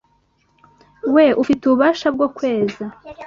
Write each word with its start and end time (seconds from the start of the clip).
we 1.15 1.25
ufite 1.41 1.61
ububasha 1.65 2.07
bwo 2.15 2.27
kweza 2.35 2.83